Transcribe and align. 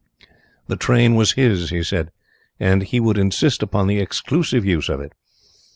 The 0.65 0.77
train 0.77 1.13
was 1.13 1.33
his, 1.33 1.69
he 1.69 1.83
said, 1.83 2.09
and 2.59 2.81
he 2.81 2.99
would 2.99 3.19
insist 3.19 3.61
upon 3.61 3.85
the 3.85 3.99
exclusive 3.99 4.65
use 4.65 4.89
of 4.89 4.99
it. 4.99 5.13